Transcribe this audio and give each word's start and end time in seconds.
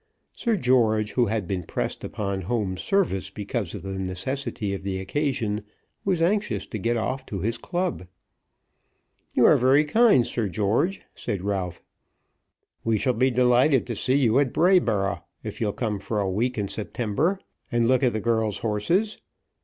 Sir 0.35 0.55
George, 0.55 1.11
who 1.11 1.27
had 1.27 1.47
been 1.47 1.61
pressed 1.61 2.03
upon 2.03 2.41
home 2.41 2.75
service 2.75 3.29
because 3.29 3.75
of 3.75 3.83
the 3.83 3.99
necessity 3.99 4.73
of 4.73 4.81
the 4.81 4.97
occasion, 4.97 5.63
was 6.03 6.23
anxious 6.23 6.65
to 6.65 6.79
get 6.79 6.97
off 6.97 7.23
to 7.27 7.41
his 7.41 7.59
club. 7.59 8.07
"You 9.35 9.45
are 9.45 9.57
very 9.57 9.85
kind, 9.85 10.25
Sir 10.25 10.49
George," 10.49 11.03
said 11.13 11.43
Ralph. 11.43 11.83
"We 12.83 12.97
shall 12.97 13.13
be 13.13 13.29
delighted 13.29 13.85
to 13.85 13.95
see 13.95 14.15
you 14.15 14.39
at 14.39 14.53
Brayboro', 14.55 15.21
if 15.43 15.61
you'll 15.61 15.71
come 15.71 15.99
for 15.99 16.19
a 16.19 16.27
week 16.27 16.57
in 16.57 16.67
September 16.67 17.39
and 17.71 17.87
look 17.87 18.01
at 18.01 18.13
the 18.13 18.19
girls' 18.19 18.57
horses. 18.65 19.19